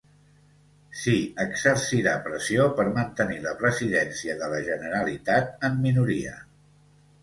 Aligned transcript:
Si 1.01 1.13
exercira 1.43 2.15
pressió 2.29 2.67
per 2.81 2.87
mantenir 2.97 3.39
la 3.47 3.55
presidència 3.63 4.41
de 4.43 4.53
la 4.57 4.67
Generalitat 4.73 5.59
en 5.73 5.83
minoria. 5.89 6.39